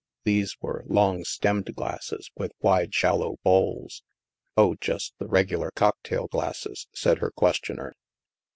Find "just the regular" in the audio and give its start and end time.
4.81-5.69